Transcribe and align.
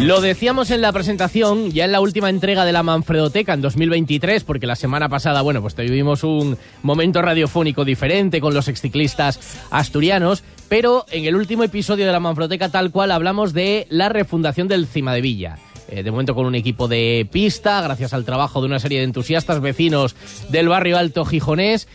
Lo 0.00 0.22
decíamos 0.22 0.70
en 0.70 0.80
la 0.80 0.92
presentación, 0.92 1.72
ya 1.72 1.84
en 1.84 1.92
la 1.92 2.00
última 2.00 2.30
entrega 2.30 2.64
de 2.64 2.72
la 2.72 2.82
Manfredoteca 2.82 3.52
en 3.52 3.60
2023, 3.60 4.44
porque 4.44 4.66
la 4.66 4.74
semana 4.74 5.10
pasada, 5.10 5.42
bueno, 5.42 5.60
pues 5.60 5.74
tuvimos 5.74 6.24
un 6.24 6.56
momento 6.82 7.20
radiofónico 7.20 7.84
diferente 7.84 8.40
con 8.40 8.54
los 8.54 8.68
exciclistas 8.68 9.58
asturianos, 9.70 10.42
pero 10.70 11.04
en 11.10 11.26
el 11.26 11.36
último 11.36 11.64
episodio 11.64 12.06
de 12.06 12.12
la 12.12 12.18
Manfredoteca 12.18 12.70
tal 12.70 12.90
cual 12.90 13.10
hablamos 13.10 13.52
de 13.52 13.86
la 13.90 14.08
refundación 14.08 14.68
del 14.68 14.86
Cima 14.86 15.12
de 15.12 15.20
Villa. 15.20 15.58
Eh, 15.88 16.02
de 16.02 16.10
momento 16.10 16.34
con 16.34 16.46
un 16.46 16.54
equipo 16.54 16.88
de 16.88 17.28
pista, 17.30 17.82
gracias 17.82 18.14
al 18.14 18.24
trabajo 18.24 18.60
de 18.60 18.68
una 18.68 18.78
serie 18.78 18.98
de 18.98 19.04
entusiastas 19.04 19.60
vecinos 19.60 20.16
del 20.48 20.68
barrio 20.68 20.96
alto 20.96 21.26
gijonés. 21.26 21.88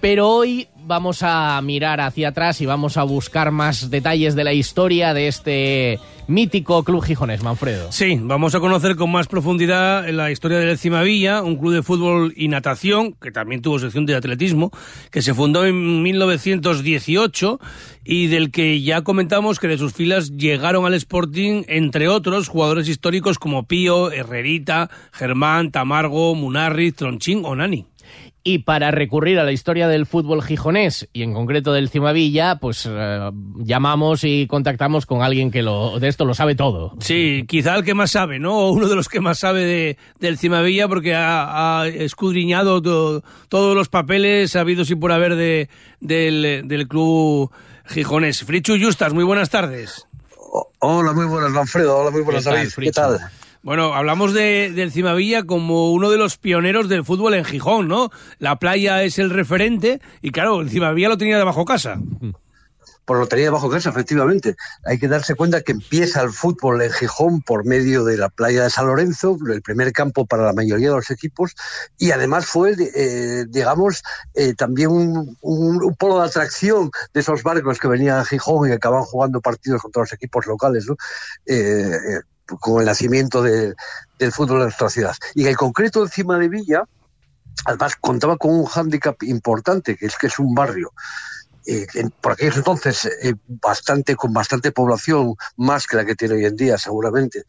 Pero 0.00 0.28
hoy 0.28 0.68
vamos 0.82 1.22
a 1.22 1.60
mirar 1.62 2.00
hacia 2.00 2.28
atrás 2.28 2.60
y 2.60 2.66
vamos 2.66 2.96
a 2.96 3.02
buscar 3.02 3.50
más 3.50 3.90
detalles 3.90 4.34
de 4.34 4.44
la 4.44 4.52
historia 4.52 5.12
de 5.14 5.28
este 5.28 6.00
mítico 6.26 6.82
club 6.84 7.04
gijonés, 7.04 7.42
Manfredo. 7.42 7.92
Sí, 7.92 8.18
vamos 8.22 8.54
a 8.54 8.60
conocer 8.60 8.96
con 8.96 9.10
más 9.10 9.26
profundidad 9.26 10.08
la 10.08 10.30
historia 10.30 10.58
del 10.58 10.78
Cimavilla, 10.78 11.42
un 11.42 11.56
club 11.56 11.74
de 11.74 11.82
fútbol 11.82 12.32
y 12.36 12.48
natación, 12.48 13.12
que 13.20 13.30
también 13.30 13.62
tuvo 13.62 13.78
sección 13.78 14.06
de 14.06 14.14
atletismo, 14.14 14.70
que 15.10 15.22
se 15.22 15.34
fundó 15.34 15.66
en 15.66 16.02
1918 16.02 17.60
y 18.04 18.28
del 18.28 18.50
que 18.50 18.80
ya 18.80 19.02
comentamos 19.02 19.58
que 19.58 19.68
de 19.68 19.76
sus 19.76 19.92
filas 19.92 20.30
llegaron 20.30 20.86
al 20.86 20.94
Sporting, 20.94 21.64
entre 21.68 22.08
otros, 22.08 22.48
jugadores 22.48 22.88
históricos 22.88 23.38
como 23.38 23.66
Pío, 23.66 24.10
Herrerita, 24.12 24.88
Germán, 25.12 25.70
Tamargo, 25.70 26.34
Munarriz, 26.34 26.94
Tronchín 26.94 27.42
o 27.44 27.54
Nani. 27.54 27.89
Y 28.42 28.60
para 28.60 28.90
recurrir 28.90 29.38
a 29.38 29.44
la 29.44 29.52
historia 29.52 29.86
del 29.86 30.06
fútbol 30.06 30.42
gijonés 30.42 31.08
y 31.12 31.22
en 31.22 31.34
concreto 31.34 31.74
del 31.74 31.90
Cimavilla, 31.90 32.56
pues 32.56 32.88
eh, 32.90 33.30
llamamos 33.58 34.24
y 34.24 34.46
contactamos 34.46 35.04
con 35.04 35.20
alguien 35.22 35.50
que 35.50 35.62
lo, 35.62 35.98
de 36.00 36.08
esto 36.08 36.24
lo 36.24 36.32
sabe 36.32 36.54
todo. 36.54 36.94
Sí, 37.00 37.44
quizá 37.46 37.74
el 37.76 37.84
que 37.84 37.92
más 37.92 38.12
sabe, 38.12 38.38
¿no? 38.38 38.56
O 38.56 38.70
uno 38.72 38.88
de 38.88 38.96
los 38.96 39.10
que 39.10 39.20
más 39.20 39.38
sabe 39.40 39.64
de, 39.66 39.98
del 40.20 40.38
Cimavilla 40.38 40.88
porque 40.88 41.14
ha, 41.14 41.82
ha 41.82 41.86
escudriñado 41.88 42.80
to- 42.80 43.22
todos 43.50 43.76
los 43.76 43.90
papeles 43.90 44.56
habidos 44.56 44.90
y 44.90 44.94
por 44.94 45.12
haber 45.12 45.36
de, 45.36 45.68
del, 46.00 46.62
del 46.66 46.88
club 46.88 47.50
gijonés. 47.88 48.42
Frichu 48.42 48.78
Justas, 48.80 49.12
muy 49.12 49.24
buenas 49.24 49.50
tardes. 49.50 50.06
Hola, 50.78 51.12
muy 51.12 51.26
buenas, 51.26 51.50
Manfredo. 51.50 51.96
Hola, 51.98 52.10
muy 52.10 52.22
buenas, 52.22 52.44
¿Qué 52.44 52.50
tal, 52.50 52.58
David. 52.58 52.72
¿Qué 52.74 52.90
tal? 52.92 53.18
Bueno, 53.62 53.94
hablamos 53.94 54.32
de, 54.32 54.72
del 54.74 54.90
Cimavilla 54.90 55.42
como 55.44 55.92
uno 55.92 56.10
de 56.10 56.16
los 56.16 56.38
pioneros 56.38 56.88
del 56.88 57.04
fútbol 57.04 57.34
en 57.34 57.44
Gijón, 57.44 57.88
¿no? 57.88 58.10
La 58.38 58.56
playa 58.56 59.02
es 59.02 59.18
el 59.18 59.28
referente 59.30 60.00
y 60.22 60.30
claro, 60.30 60.60
el 60.62 60.70
Cimavilla 60.70 61.10
lo 61.10 61.18
tenía 61.18 61.36
debajo 61.36 61.64
casa. 61.66 62.00
Por 63.04 63.18
lo 63.18 63.26
tenía 63.26 63.50
bajo 63.50 63.68
casa, 63.68 63.90
efectivamente. 63.90 64.54
Hay 64.84 64.98
que 64.98 65.08
darse 65.08 65.34
cuenta 65.34 65.62
que 65.62 65.72
empieza 65.72 66.22
el 66.22 66.30
fútbol 66.30 66.80
en 66.80 66.92
Gijón 66.92 67.42
por 67.42 67.66
medio 67.66 68.04
de 68.04 68.16
la 68.16 68.28
playa 68.28 68.62
de 68.62 68.70
San 68.70 68.86
Lorenzo, 68.86 69.36
el 69.52 69.62
primer 69.62 69.92
campo 69.92 70.26
para 70.26 70.44
la 70.44 70.52
mayoría 70.52 70.90
de 70.90 70.94
los 70.94 71.10
equipos, 71.10 71.56
y 71.98 72.12
además 72.12 72.46
fue, 72.46 72.76
eh, 72.94 73.46
digamos, 73.48 74.04
eh, 74.34 74.54
también 74.54 74.90
un, 74.90 75.36
un- 75.40 75.96
polo 75.96 76.20
de 76.20 76.28
atracción 76.28 76.90
de 77.12 77.20
esos 77.20 77.42
barcos 77.42 77.80
que 77.80 77.88
venían 77.88 78.18
a 78.20 78.24
Gijón 78.24 78.66
y 78.66 78.70
que 78.70 78.76
acaban 78.76 79.02
jugando 79.02 79.40
partidos 79.40 79.82
contra 79.82 80.02
los 80.02 80.12
equipos 80.12 80.46
locales, 80.46 80.86
¿no? 80.86 80.94
Eh, 81.46 81.90
eh, 81.96 82.20
con 82.58 82.80
el 82.80 82.86
nacimiento 82.86 83.42
de- 83.42 83.74
del 84.18 84.32
fútbol 84.32 84.58
en 84.58 84.64
nuestra 84.64 84.88
ciudad. 84.90 85.14
Y 85.34 85.46
en 85.46 85.54
concreto, 85.54 86.02
encima 86.02 86.38
de 86.38 86.48
Villa, 86.48 86.84
además 87.64 87.94
contaba 88.00 88.36
con 88.36 88.52
un 88.52 88.64
hándicap 88.66 89.22
importante, 89.22 89.96
que 89.96 90.06
es 90.06 90.16
que 90.16 90.26
es 90.28 90.38
un 90.38 90.54
barrio 90.54 90.92
eh, 91.66 91.86
en- 91.92 92.10
por 92.10 92.32
aquellos 92.32 92.56
entonces 92.56 93.04
eh, 93.22 93.34
bastante 93.46 94.16
con 94.16 94.32
bastante 94.32 94.72
población 94.72 95.34
más 95.58 95.86
que 95.86 95.96
la 95.96 96.06
que 96.06 96.14
tiene 96.14 96.34
hoy 96.36 96.46
en 96.46 96.56
día 96.56 96.78
seguramente 96.78 97.44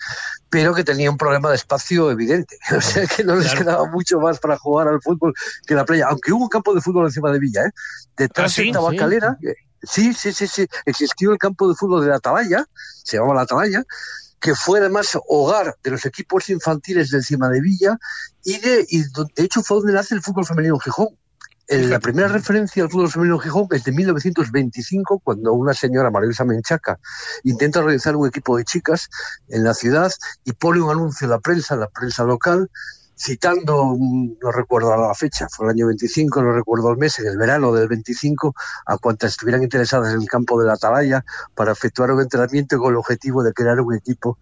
pero 0.50 0.74
que 0.76 0.84
tenía 0.84 1.10
un 1.10 1.16
problema 1.18 1.50
de 1.50 1.56
espacio 1.56 2.12
evidente 2.12 2.58
o 2.78 2.82
sea 2.82 3.08
que 3.08 3.24
no 3.24 3.38
les 3.38 3.46
Claro. 3.52 3.60
quedaba 3.60 3.86
mucho 3.90 4.20
más 4.20 4.38
para 4.40 4.58
jugar 4.58 4.90
al 4.90 5.02
fútbol 5.02 5.34
que 5.66 5.76
la 5.76 5.86
playa 5.86 6.08
aunque 6.10 6.34
hubo 6.34 6.44
un 6.44 6.50
campo 6.50 6.76
de 6.76 6.82
fútbol 6.82 7.06
encima 7.06 7.32
de 7.32 7.40
Villa 7.40 7.62
¿eh? 7.66 7.72
detrás 8.18 8.52
¿Ah, 8.52 8.54
sí? 8.54 8.66
de 8.68 8.74
Tabacalera 8.74 9.38
eh, 9.44 9.54
sí 9.82 10.14
sí 10.14 10.34
sí 10.34 10.46
sí 10.46 10.68
existió 10.86 11.32
el 11.32 11.38
campo 11.38 11.70
de 11.70 11.76
fútbol 11.76 12.04
de 12.04 12.10
la 12.10 12.18
Atalaya 12.18 12.66
se 13.06 13.16
llamaba 13.16 13.36
la 13.36 13.42
Atalaya 13.44 13.82
que 14.42 14.56
fue 14.56 14.80
además 14.80 15.18
hogar 15.28 15.78
de 15.84 15.92
los 15.92 16.06
equipos 16.06 16.50
infantiles 16.50 17.12
de 17.12 17.18
encima 17.20 17.48
de 17.48 17.62
Villa 17.62 17.98
y 18.44 18.60
de, 18.60 18.86
y 18.90 19.04
de 19.04 19.44
hecho 19.44 19.62
fue 19.62 19.78
donde 19.78 19.94
nace 19.94 20.16
el 20.16 20.22
fútbol 20.22 20.46
femenino 20.46 20.74
en 20.76 20.80
Gijón. 20.82 21.10
Eh, 21.68 21.88
La 21.88 22.00
primera 22.00 22.28
referencia 22.28 22.84
al 22.84 22.90
fútbol 22.90 23.12
femenino 23.12 23.36
en 23.36 23.42
Gijón 23.42 23.68
es 23.70 23.84
de 23.84 23.92
1925, 23.92 25.20
cuando 25.24 25.54
una 25.54 25.76
señora, 25.76 26.10
María 26.10 26.34
Menchaca, 26.44 27.00
intenta 27.44 27.80
organizar 27.80 28.16
un 28.16 28.28
equipo 28.28 28.58
de 28.58 28.66
chicas 28.66 29.10
en 29.48 29.64
la 29.64 29.76
ciudad 29.76 30.12
y 30.44 30.54
pone 30.54 30.82
un 30.82 30.90
anuncio 30.90 31.26
en 31.26 31.32
la 31.32 31.40
prensa, 31.40 31.76
en 31.76 31.82
la 31.82 31.90
prensa 31.90 32.24
local, 32.24 32.70
citando, 33.22 33.96
mm, 33.98 34.40
no 34.42 34.52
recuerdo 34.52 34.96
la 34.98 35.14
fecha, 35.14 35.48
fue 35.50 35.68
el 35.68 35.72
año 35.72 35.88
25, 35.88 36.42
no 36.42 36.54
recuerdo 36.54 36.92
el 36.92 36.98
mes, 36.98 37.20
en 37.20 37.28
el 37.28 37.38
verano 37.38 37.72
del 37.72 37.88
25, 37.88 38.56
a 38.86 38.98
cuantas 38.98 39.32
estuvieran 39.32 39.64
interesadas 39.64 40.14
en 40.14 40.22
el 40.22 40.28
campo 40.28 40.60
de 40.60 40.68
la 40.68 40.74
Atalaya 40.74 41.24
para 41.56 41.72
efectuar 41.72 42.12
un 42.12 42.22
entrenamiento 42.22 42.78
con 42.80 42.92
el 42.92 42.98
objetivo 42.98 43.44
de 43.44 43.54
crear 43.54 43.80
un 43.80 43.94
equipo 43.94 44.38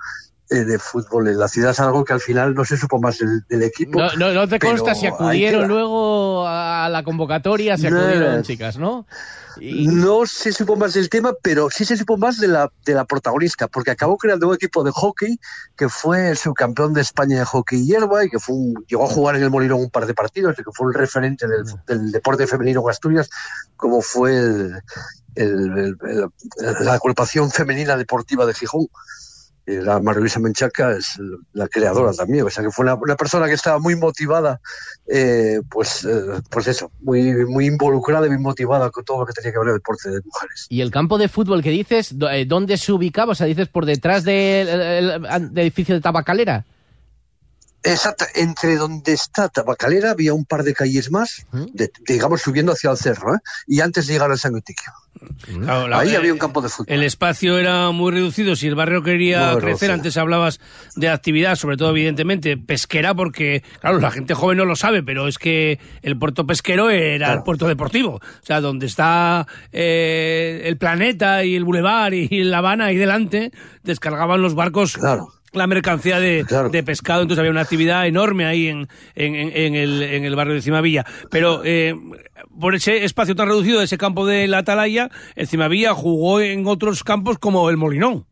eh, 0.51 0.63
de 0.63 0.79
fútbol 0.79 1.27
en 1.27 1.37
la 1.37 1.47
ciudad, 1.47 1.75
algo 1.79 2.03
que 2.03 2.13
al 2.13 2.21
final 2.21 2.55
no 2.55 2.65
se 2.65 2.75
supo 2.75 2.99
más 2.99 3.19
del, 3.19 3.43
del 3.47 3.61
equipo. 3.63 3.99
No, 3.99 4.11
no, 4.15 4.33
no 4.33 4.47
te 4.47 4.57
consta 4.57 4.95
si 4.95 5.05
acudieron 5.05 5.67
luego 5.67 6.28
a 6.89 6.91
la 6.91 7.03
convocatoria, 7.03 7.77
No. 7.77 7.87
acudieron 7.99 8.43
chicas, 8.43 8.77
¿no? 8.77 9.05
Y- 9.61 9.87
No 9.87 10.25
se 10.25 10.51
supo 10.53 10.75
más 10.77 10.93
del 10.93 11.09
tema, 11.09 11.33
pero 11.41 11.69
sí 11.69 11.83
se 11.83 11.97
supo 11.97 12.15
más 12.17 12.39
de 12.39 12.47
la, 12.47 12.71
de 12.85 12.93
la 12.93 13.03
protagonista, 13.05 13.67
porque 13.67 13.91
acabó 13.91 14.17
creando 14.17 14.47
un 14.47 14.55
equipo 14.55 14.83
de 14.83 14.91
hockey 14.91 15.37
que 15.75 15.89
fue 15.89 16.29
el 16.29 16.37
subcampeón 16.37 16.93
de 16.93 17.01
España 17.01 17.39
de 17.39 17.45
hockey 17.45 17.79
y 17.79 17.85
hierba 17.87 18.23
y 18.23 18.29
que 18.29 18.39
fue 18.39 18.55
un- 18.55 18.85
llegó 18.87 19.05
a 19.05 19.09
jugar 19.09 19.35
en 19.35 19.43
el 19.43 19.49
Molinón 19.49 19.81
un 19.81 19.89
par 19.89 20.05
de 20.05 20.13
partidos 20.13 20.53
y 20.57 20.63
que 20.63 20.71
fue 20.73 20.87
un 20.87 20.93
referente 20.93 21.47
del, 21.47 21.63
del 21.87 22.11
deporte 22.11 22.47
femenino 22.47 22.81
en 22.83 22.89
Asturias, 22.89 23.29
como 23.75 24.01
fue 24.01 24.37
el- 24.37 24.81
el- 25.35 25.77
el- 25.77 25.97
el- 26.59 26.85
la 26.85 26.93
agrupación 26.93 27.51
femenina 27.51 27.97
deportiva 27.97 28.45
de 28.45 28.53
Gijón. 28.53 28.87
La 29.77 29.99
Maravilla 29.99 30.39
Menchaca 30.39 30.91
es 30.91 31.19
la 31.53 31.67
creadora 31.67 32.11
también, 32.13 32.45
o 32.45 32.49
sea 32.49 32.63
que 32.63 32.71
fue 32.71 32.83
una, 32.85 33.15
persona 33.15 33.47
que 33.47 33.53
estaba 33.53 33.79
muy 33.79 33.95
motivada, 33.95 34.59
eh, 35.07 35.61
pues, 35.69 36.05
eh, 36.05 36.41
pues 36.49 36.67
eso, 36.67 36.91
muy, 37.01 37.45
muy 37.45 37.67
involucrada 37.67 38.25
y 38.27 38.29
muy 38.29 38.39
motivada 38.39 38.89
con 38.89 39.03
todo 39.05 39.19
lo 39.19 39.25
que 39.25 39.33
tenía 39.33 39.51
que 39.51 39.59
ver 39.59 39.67
el 39.69 39.73
deporte 39.75 40.09
de 40.09 40.21
mujeres. 40.25 40.65
Y 40.69 40.81
el 40.81 40.91
campo 40.91 41.17
de 41.17 41.27
fútbol 41.27 41.61
que 41.61 41.69
dices, 41.71 42.15
eh, 42.31 42.45
¿dónde 42.47 42.77
se 42.77 42.91
ubicaba? 42.91 43.31
O 43.33 43.35
sea, 43.35 43.47
dices 43.47 43.67
por 43.67 43.85
detrás 43.85 44.23
del 44.23 44.67
el- 44.69 45.25
el 45.25 45.57
edificio 45.57 45.95
de 45.95 46.01
Tabacalera. 46.01 46.65
Exacto, 47.83 48.25
entre 48.35 48.75
donde 48.75 49.13
está 49.13 49.47
Tabacalera 49.47 50.11
había 50.11 50.33
un 50.33 50.43
par 50.45 50.63
de 50.63 50.73
calles 50.73 51.11
más, 51.11 51.45
de- 51.73 51.89
digamos 52.05 52.41
subiendo 52.41 52.73
hacia 52.73 52.91
el 52.91 52.97
cerro, 52.97 53.35
¿eh? 53.35 53.39
y 53.67 53.79
antes 53.79 54.05
de 54.07 54.13
llegar 54.13 54.29
al 54.31 54.37
San 54.37 54.53
Eutiquio. 54.53 54.91
Claro, 55.63 55.87
la- 55.87 55.99
Ahí 55.99 56.13
eh, 56.13 56.17
había 56.17 56.31
un 56.33 56.39
campo 56.39 56.61
de 56.61 56.69
fútbol. 56.69 56.93
El 56.93 57.03
espacio 57.03 57.57
era 57.57 57.91
muy 57.91 58.11
reducido. 58.11 58.55
Si 58.55 58.67
el 58.67 58.75
barrio 58.75 59.01
quería 59.03 59.51
Muy 59.53 59.61
crecer, 59.61 59.65
reducido. 59.65 59.93
antes 59.93 60.17
hablabas 60.17 60.59
de 60.95 61.09
actividad, 61.09 61.55
sobre 61.55 61.77
todo, 61.77 61.89
evidentemente, 61.91 62.57
pesquera, 62.57 63.13
porque, 63.13 63.63
claro, 63.81 63.99
la 63.99 64.11
gente 64.11 64.33
joven 64.33 64.57
no 64.57 64.65
lo 64.65 64.75
sabe, 64.75 65.01
pero 65.03 65.27
es 65.27 65.37
que 65.37 65.79
el 66.01 66.17
puerto 66.17 66.45
pesquero 66.45 66.89
era 66.89 67.33
el 67.33 67.43
puerto 67.43 67.67
deportivo. 67.67 68.15
O 68.15 68.45
sea, 68.45 68.61
donde 68.61 68.85
está 68.85 69.45
eh, 69.71 70.61
el 70.65 70.77
planeta 70.77 71.43
y 71.43 71.55
el 71.55 71.63
bulevar 71.65 72.13
y 72.13 72.27
La 72.43 72.59
Habana 72.59 72.85
ahí 72.85 72.97
delante, 72.97 73.51
descargaban 73.83 74.41
los 74.41 74.53
barcos. 74.55 74.93
Claro. 74.97 75.33
La 75.53 75.65
mercancía 75.67 76.19
de, 76.19 76.45
Claro. 76.47 76.69
de 76.69 76.83
pescado, 76.83 77.21
entonces 77.23 77.39
había 77.39 77.51
una 77.51 77.61
actividad 77.61 78.05
enorme 78.05 78.45
ahí 78.45 78.67
en, 78.67 78.87
en, 79.15 79.35
en- 79.35 79.51
en 79.55 79.75
el, 79.75 80.01
en 80.03 80.25
el 80.25 80.35
barrio 80.35 80.53
de 80.53 80.61
Cimavilla. 80.61 81.05
Pero 81.31 81.61
eh, 81.65 81.95
por 82.59 82.75
ese 82.75 83.03
espacio 83.03 83.35
tan 83.35 83.47
reducido 83.47 83.79
de 83.79 83.85
ese 83.85 83.97
campo 83.97 84.25
de 84.25 84.47
la 84.47 84.59
Atalaya, 84.59 85.09
el 85.35 85.47
Cimavilla 85.47 85.93
jugó 85.93 86.39
en 86.41 86.67
otros 86.67 87.03
campos 87.03 87.39
como 87.39 87.69
el 87.69 87.77
Molinón. 87.77 88.25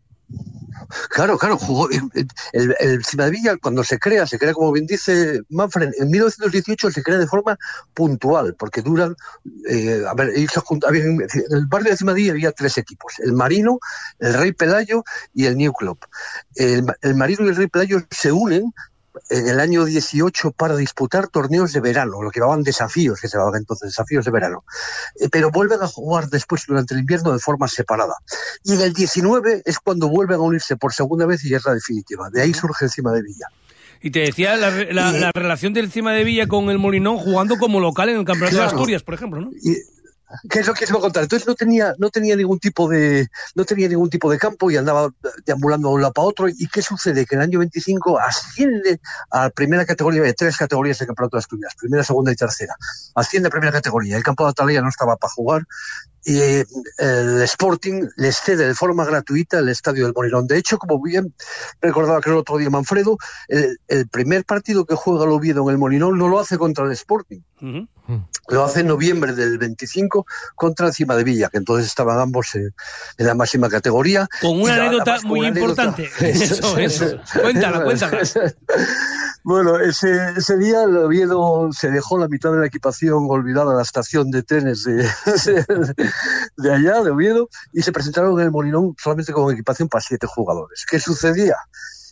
Claro, 1.17 1.35
claro, 1.39 1.57
jugó. 1.67 1.89
El, 1.89 2.75
el, 2.79 3.59
cuando 3.59 3.83
se 3.83 3.97
crea, 3.97 4.27
se 4.27 4.37
crea, 4.37 4.53
como 4.53 4.71
bien 4.71 4.85
dice 4.85 5.41
Manfred, 5.49 5.89
en 5.97 6.11
1918 6.11 6.91
se 6.91 7.01
crea 7.01 7.17
de 7.17 7.25
forma 7.25 7.57
puntual, 7.95 8.53
porque 8.53 8.83
duran. 8.83 9.15
eh, 9.67 10.03
a 10.07 10.13
ver, 10.13 10.29
en 10.37 11.27
el 11.49 11.65
barrio 11.65 11.89
de 11.89 11.97
Cimavilla 11.97 12.33
había 12.33 12.51
tres 12.51 12.77
equipos: 12.77 13.13
el 13.17 13.33
Marino, 13.33 13.79
el 14.19 14.35
Rey 14.35 14.51
Pelayo 14.51 15.03
y 15.33 15.45
el 15.45 15.57
New 15.57 15.73
Club. 15.73 15.97
El 16.53 17.15
Marino 17.15 17.45
y 17.45 17.49
el 17.49 17.55
Rey 17.55 17.67
Pelayo 17.67 17.97
se 18.11 18.31
unen 18.31 18.71
en 19.29 19.47
el 19.47 19.59
año 19.59 19.85
18 19.85 20.51
para 20.51 20.75
disputar 20.75 21.27
torneos 21.27 21.73
de 21.73 21.79
verano, 21.79 22.21
lo 22.21 22.31
que 22.31 22.39
llamaban 22.39 22.63
desafíos, 22.63 23.19
que 23.19 23.27
se 23.27 23.37
llamaban 23.37 23.59
entonces 23.59 23.89
desafíos 23.89 24.25
de 24.25 24.31
verano. 24.31 24.63
Eh, 25.19 25.29
pero 25.31 25.51
vuelven 25.51 25.81
a 25.81 25.87
jugar 25.87 26.29
después 26.29 26.65
durante 26.67 26.93
el 26.93 27.01
invierno 27.01 27.33
de 27.33 27.39
forma 27.39 27.67
separada. 27.67 28.15
Y 28.63 28.73
en 28.73 28.81
el 28.81 28.93
19 28.93 29.63
es 29.65 29.79
cuando 29.79 30.09
vuelven 30.09 30.37
a 30.37 30.41
unirse 30.41 30.75
por 30.77 30.93
segunda 30.93 31.25
vez 31.25 31.43
y 31.45 31.53
es 31.53 31.65
la 31.65 31.73
definitiva. 31.73 32.29
De 32.29 32.41
ahí 32.41 32.53
surge 32.53 32.85
encima 32.85 33.11
de 33.13 33.21
Villa. 33.21 33.47
Y 33.99 34.11
te 34.11 34.19
decía 34.19 34.55
la, 34.57 34.69
la, 34.91 35.11
la 35.11 35.31
relación 35.33 35.73
del 35.73 35.91
Cima 35.91 36.11
de 36.13 36.23
Villa 36.23 36.45
con 36.47 36.69
el 36.69 36.77
Molinón 36.77 37.17
jugando 37.17 37.57
como 37.57 37.79
local 37.79 38.09
en 38.09 38.19
el 38.19 38.25
Campeonato 38.25 38.55
Claro. 38.55 38.69
de 38.69 38.75
Asturias, 38.75 39.01
por 39.03 39.15
ejemplo, 39.15 39.41
¿no? 39.41 39.49
Y, 39.63 39.75
¿Qué 40.49 40.59
es 40.59 40.67
lo 40.67 40.73
que 40.73 40.85
os 40.85 40.91
voy 40.91 40.99
a 40.99 41.01
contar? 41.01 41.23
Entonces 41.23 41.47
no 41.47 41.55
tenía, 41.55 41.95
no 41.97 42.09
tenía 42.09 42.35
ningún 42.35 42.59
tipo 42.59 42.89
de, 42.89 43.27
no 43.55 43.63
tenía 43.63 43.87
ningún 43.87 44.09
tipo 44.09 44.29
de 44.29 44.37
campo 44.37 44.69
y 44.69 44.77
andaba 44.77 45.09
deambulando 45.45 45.89
de 45.89 45.95
un 45.95 46.01
lado 46.01 46.13
para 46.13 46.27
otro. 46.27 46.49
¿Y 46.49 46.67
qué 46.67 46.81
sucede? 46.81 47.25
Que 47.25 47.35
en 47.35 47.41
el 47.41 47.47
año 47.47 47.59
25 47.59 48.19
asciende 48.19 48.99
a 49.31 49.49
primera 49.49 49.85
categoría 49.85 50.21
de 50.21 50.33
tres 50.33 50.57
categorías 50.57 50.99
del 50.99 51.07
campeonato 51.07 51.37
de 51.37 51.39
Asturias, 51.39 51.75
primera, 51.79 52.03
segunda 52.03 52.31
y 52.31 52.35
tercera. 52.35 52.75
Asciende 53.15 53.47
a 53.47 53.51
primera 53.51 53.71
categoría. 53.71 54.17
El 54.17 54.23
campo 54.23 54.43
de 54.43 54.49
Atalaya 54.49 54.81
no 54.81 54.89
estaba 54.89 55.15
para 55.15 55.31
jugar 55.31 55.63
y 56.27 56.39
eh, 56.41 56.65
el 56.97 57.41
Sporting 57.43 58.03
les 58.17 58.35
cede 58.41 58.67
de 58.67 58.75
forma 58.75 59.05
gratuita 59.05 59.59
el 59.59 59.69
estadio 59.69 60.03
del 60.03 60.13
Morirón. 60.13 60.45
De 60.45 60.57
hecho, 60.57 60.77
como 60.77 61.01
bien 61.01 61.33
recordaba 61.81 62.19
que 62.19 62.29
el 62.29 62.35
otro 62.35 62.57
día 62.57 62.69
Manfredo, 62.69 63.17
el, 63.47 63.79
el 63.87 64.09
primer 64.09 64.43
partido 64.43 64.85
que 64.85 64.95
juega 64.95 65.23
el 65.23 65.31
Oviedo 65.31 65.63
en 65.63 65.69
el 65.69 65.77
Molinón 65.77 66.17
no 66.17 66.27
lo 66.27 66.37
hace 66.41 66.57
contra 66.57 66.83
el 66.83 66.91
Sporting. 66.91 67.39
Lo 68.49 68.63
hace 68.63 68.81
en 68.81 68.87
noviembre 68.87 69.33
del 69.33 69.57
25 69.57 70.25
contra 70.55 70.91
Cima 70.91 71.15
de 71.15 71.23
Villa, 71.23 71.49
que 71.49 71.57
entonces 71.57 71.87
estaban 71.87 72.19
ambos 72.19 72.53
en, 72.55 72.73
en 73.17 73.25
la 73.25 73.33
máxima 73.33 73.69
categoría. 73.69 74.27
Con 74.41 74.61
una 74.61 74.75
anécdota 74.75 75.13
además 75.13 75.23
muy 75.23 75.39
una 75.39 75.49
anécdota- 75.49 75.83
importante. 75.85 76.09
Eso, 76.29 76.77
eso. 76.77 77.05
Cuéntala, 77.41 77.83
cuéntala. 77.83 78.21
Bueno, 79.43 79.79
ese, 79.79 80.09
ese 80.35 80.57
día 80.57 80.83
el 80.83 80.97
Oviedo 80.97 81.69
se 81.71 81.89
dejó 81.89 82.17
la 82.17 82.27
mitad 82.27 82.51
de 82.51 82.57
la 82.59 82.67
equipación 82.67 83.27
olvidada 83.29 83.71
en 83.71 83.77
la 83.77 83.83
estación 83.83 84.29
de 84.29 84.43
trenes 84.43 84.83
de, 84.83 85.07
de 86.57 86.73
allá, 86.73 87.01
de 87.03 87.11
Oviedo, 87.11 87.49
y 87.73 87.81
se 87.81 87.91
presentaron 87.91 88.39
en 88.39 88.45
el 88.45 88.51
Molinón 88.51 88.95
solamente 88.97 89.33
con 89.33 89.53
equipación 89.53 89.89
para 89.89 90.01
siete 90.01 90.27
jugadores. 90.27 90.85
¿Qué 90.89 90.99
sucedía? 90.99 91.55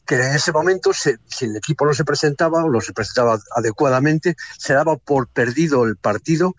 que 0.06 0.16
en 0.16 0.36
ese 0.36 0.52
momento, 0.52 0.94
se- 0.94 1.18
si 1.26 1.46
el 1.46 1.56
equipo 1.56 1.84
no 1.86 1.94
se 1.94 2.06
presentaba 2.06 2.64
o 2.64 2.70
no 2.70 2.80
se 2.80 2.94
presentaba 2.94 3.40
adecuadamente, 3.56 4.36
se 4.58 4.74
daba 4.74 4.98
por 4.98 5.28
perdido 5.30 5.84
el 5.86 5.98
partido 5.98 6.54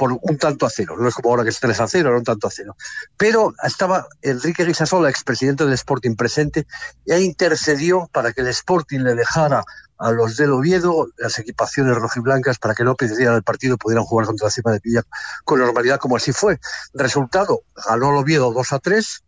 por 0.00 0.18
un 0.18 0.38
tanto 0.38 0.64
a 0.64 0.70
cero. 0.70 0.96
No 0.98 1.08
es 1.08 1.14
como 1.14 1.28
ahora 1.28 1.42
que 1.42 1.50
es 1.50 1.60
3 1.60 1.78
a 1.78 1.86
0, 1.86 2.08
era 2.08 2.16
un 2.16 2.24
tanto 2.24 2.46
a 2.46 2.50
cero. 2.50 2.74
Pero 3.18 3.52
estaba 3.62 4.08
Enrique 4.22 4.64
Guisasola, 4.64 5.10
expresidente 5.10 5.64
del 5.64 5.74
Sporting 5.74 6.16
presente, 6.16 6.66
e 7.04 7.20
intercedió 7.20 8.08
para 8.10 8.32
que 8.32 8.40
el 8.40 8.46
Sporting 8.46 9.00
le 9.00 9.14
dejara 9.14 9.62
a 9.98 10.10
los 10.10 10.38
del 10.38 10.52
Oviedo 10.52 11.08
las 11.18 11.38
equipaciones 11.38 11.94
rojiblancas 11.96 12.58
para 12.58 12.74
que 12.74 12.82
no 12.82 12.94
perdieran 12.94 13.34
el 13.34 13.42
partido 13.42 13.74
y 13.74 13.76
pudieran 13.76 14.06
jugar 14.06 14.26
contra 14.26 14.46
la 14.46 14.50
Cima 14.50 14.72
de 14.72 14.80
Villa 14.82 15.02
con 15.44 15.58
normalidad, 15.58 15.98
como 15.98 16.16
así 16.16 16.32
fue. 16.32 16.58
Resultado, 16.94 17.60
ganó 17.86 18.12
el 18.12 18.16
Oviedo 18.16 18.54
2 18.54 18.72
a 18.72 18.78
3 18.78 19.24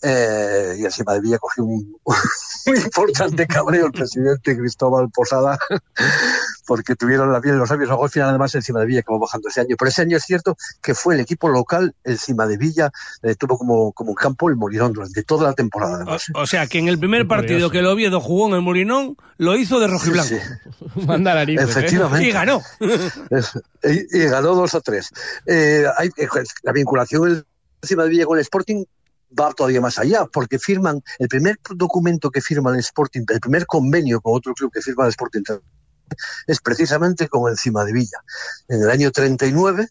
eh, 0.00 0.76
y 0.78 0.84
encima 0.86 1.12
de 1.12 1.20
Villa 1.20 1.38
cogió 1.38 1.64
un, 1.64 1.98
un 2.66 2.76
importante 2.76 3.46
cabreo 3.46 3.84
el 3.84 3.92
presidente 3.92 4.56
Cristóbal 4.56 5.10
Posada 5.10 5.58
porque 6.68 6.94
tuvieron 6.96 7.32
la 7.32 7.40
piel 7.40 7.54
en 7.54 7.60
los 7.60 7.70
labios. 7.70 7.88
Luego 7.88 8.04
al 8.04 8.10
final 8.10 8.28
además 8.28 8.54
encima 8.54 8.80
de 8.80 8.86
Villa 8.86 9.00
acabó 9.00 9.20
bajando 9.20 9.48
ese 9.48 9.62
año. 9.62 9.74
Pero 9.78 9.88
ese 9.88 10.02
año 10.02 10.18
es 10.18 10.22
cierto 10.22 10.54
que 10.82 10.94
fue 10.94 11.14
el 11.14 11.20
equipo 11.20 11.48
local, 11.48 11.94
encima 12.04 12.46
de 12.46 12.58
Villa, 12.58 12.90
eh, 13.22 13.34
tuvo 13.36 13.56
como, 13.56 13.92
como 13.92 14.10
un 14.10 14.14
campo 14.14 14.50
el 14.50 14.56
Morirón 14.56 14.92
durante 14.92 15.22
toda 15.22 15.48
la 15.48 15.54
temporada 15.54 15.96
además. 15.96 16.26
O, 16.34 16.40
o 16.42 16.46
sea, 16.46 16.66
que 16.66 16.78
en 16.78 16.88
el 16.88 16.98
primer 16.98 17.22
Qué 17.22 17.28
partido 17.28 17.48
curioso. 17.48 17.70
que 17.70 17.78
el 17.78 17.86
Oviedo 17.86 18.20
jugó 18.20 18.48
en 18.48 18.54
el 18.54 18.60
Molinón, 18.60 19.16
lo 19.38 19.56
hizo 19.56 19.80
de 19.80 19.86
rojiblanco. 19.86 20.28
Sí, 20.28 20.40
sí. 20.94 21.00
Manda 21.06 21.34
narices, 21.34 21.68
¿eh? 21.68 21.70
Efectivamente. 21.70 22.28
Y 22.28 22.32
ganó. 22.32 22.60
Y, 23.82 24.18
y 24.18 24.24
ganó 24.26 24.54
dos 24.54 24.74
a 24.74 24.80
tres. 24.82 25.08
Eh, 25.46 25.86
hay, 25.96 26.08
eh, 26.18 26.28
la 26.64 26.72
vinculación 26.72 27.46
encima 27.80 28.02
de 28.02 28.10
Villa 28.10 28.26
con 28.26 28.36
el 28.36 28.42
Sporting 28.42 28.84
va 29.38 29.52
todavía 29.52 29.80
más 29.80 29.98
allá, 29.98 30.26
porque 30.30 30.58
firman 30.58 31.02
el 31.18 31.28
primer 31.28 31.56
documento 31.74 32.30
que 32.30 32.42
firma 32.42 32.72
el 32.72 32.80
Sporting, 32.80 33.24
el 33.28 33.40
primer 33.40 33.66
convenio 33.66 34.20
con 34.20 34.34
otro 34.36 34.52
club 34.54 34.70
que 34.72 34.80
firma 34.80 35.04
el 35.04 35.10
Sporting 35.10 35.42
es 36.46 36.60
precisamente 36.60 37.28
con 37.28 37.50
encima 37.50 37.84
de 37.84 37.92
Villa. 37.92 38.18
En 38.68 38.82
el 38.82 38.90
año 38.90 39.10
39 39.10 39.88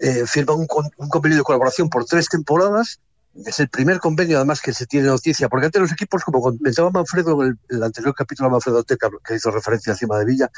eh, 0.00 0.24
firma 0.26 0.54
un, 0.54 0.66
un 0.96 1.08
convenio 1.08 1.38
de 1.38 1.44
colaboración 1.44 1.88
por 1.88 2.04
tres 2.04 2.28
temporadas. 2.28 3.00
Es 3.44 3.60
el 3.60 3.68
primer 3.68 3.98
convenio, 3.98 4.38
además, 4.38 4.60
que 4.60 4.72
se 4.72 4.86
tiene 4.86 5.08
noticia, 5.08 5.48
porque 5.48 5.66
antes 5.66 5.82
los 5.82 5.92
equipos, 5.92 6.24
como 6.24 6.40
comentaba 6.40 6.90
Manfredo 6.90 7.42
en 7.44 7.58
el, 7.68 7.82
anterior 7.82 8.14
capítulo 8.14 8.48
de 8.48 8.52
Manfredo 8.52 8.82
Teca, 8.82 9.10
que 9.24 9.34
hizo 9.34 9.50
referencia 9.50 9.92
encima 9.92 10.18
de 10.18 10.24
Villa, 10.24 10.50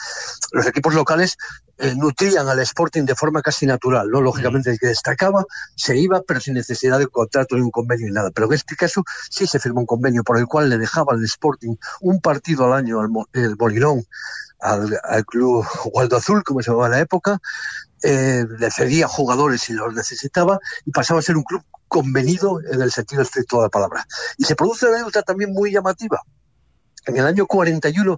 los 0.53 0.67
equipos 0.67 0.95
locales 0.95 1.37
eh, 1.79 1.95
nutrían 1.97 2.49
al 2.49 2.61
Sporting 2.61 3.05
de 3.05 3.15
forma 3.15 3.43
casi 3.43 3.67
natural, 3.67 4.09
¿no? 4.11 4.21
Lógicamente 4.21 4.77
que 4.79 4.89
destacaba 4.89 5.45
se 5.75 5.97
iba, 5.97 6.23
pero 6.23 6.41
sin 6.41 6.55
necesidad 6.55 6.99
de 6.99 7.09
contrato 7.09 7.57
ni 7.57 7.63
un 7.63 7.71
convenio 7.71 8.07
ni 8.07 8.13
nada. 8.13 8.31
Pero 8.31 8.47
en 8.47 8.55
este 8.55 8.77
caso 8.77 9.03
sí 9.29 9.47
se 9.47 9.59
firmó 9.59 9.81
un 9.81 9.87
convenio 9.87 10.23
por 10.23 10.39
el 10.39 10.47
cual 10.47 10.71
le 10.71 10.79
dejaba 10.79 11.15
al 11.15 11.25
Sporting 11.25 11.75
un 12.01 12.21
partido 12.21 12.65
al 12.65 12.75
año 12.75 13.01
al 13.01 13.11
el 13.33 13.57
al 14.61 15.25
club 15.25 15.65
Waldo 15.93 16.17
Azul, 16.17 16.43
como 16.43 16.63
se 16.63 16.71
llamaba 16.71 16.87
en 16.87 16.93
la 16.93 17.01
época, 17.01 17.41
eh, 18.03 18.45
le 18.59 18.71
cedía 18.71 19.09
jugadores 19.09 19.62
si 19.62 19.73
los 19.73 19.95
necesitaba 19.95 20.59
y 20.85 20.91
pasaba 20.91 21.21
a 21.21 21.23
ser 21.23 21.37
un 21.37 21.43
club 21.43 21.62
convenido 21.89 22.61
en 22.71 22.83
el 22.83 22.93
sentido 22.93 23.23
estricto 23.23 23.56
de 23.56 23.62
la 23.65 23.69
palabra. 23.69 24.06
Y 24.37 24.45
se 24.45 24.55
produce 24.55 24.87
una 24.87 24.97
anécdota 24.97 25.23
también 25.23 25.53
muy 25.53 25.73
llamativa. 25.73 26.23
En 27.06 27.17
el 27.17 27.25
año 27.25 27.47
41, 27.47 28.17